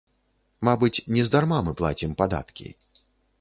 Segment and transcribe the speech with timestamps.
[0.69, 2.67] Мабыць, нездарма мы плацім падаткі.